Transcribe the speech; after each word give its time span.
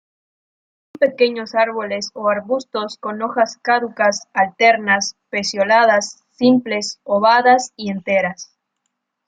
Son 0.99 1.09
pequeños 1.11 1.53
árboles 1.53 2.09
o 2.15 2.27
arbustos 2.27 2.97
con 2.97 3.21
hojas 3.21 3.59
caducas, 3.61 4.23
alternas, 4.33 5.13
pecioladas, 5.29 6.23
simples, 6.31 6.99
ovadas 7.03 7.71
y 7.75 7.91
enteras. 7.91 8.51